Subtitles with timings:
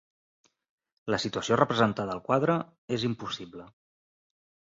[1.13, 2.57] La situació representada al quadre
[2.97, 3.67] és impossible.